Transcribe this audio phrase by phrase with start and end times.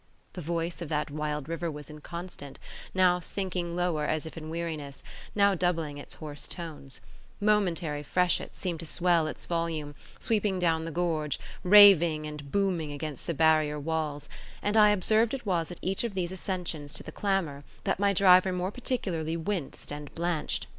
[0.33, 2.57] The voice of that wild river was inconstant,
[2.91, 5.03] now sinking lower as if in weariness,
[5.35, 7.01] now doubling its hoarse tones;
[7.39, 13.27] momentary freshets seemed to swell its volume, sweeping down the gorge, raving and booming against
[13.27, 14.27] the barrier walls;
[14.63, 18.11] and I observed it was at each of these accessions to the clamour, that my
[18.11, 20.65] driver more particularly winced and blanched.